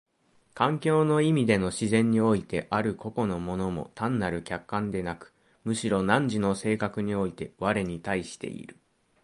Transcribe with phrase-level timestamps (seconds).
[0.55, 5.31] 環境の意味での自然においてある個々の物も単なる客観でなく、
[5.63, 8.79] むしろ汝の性格において我に対している。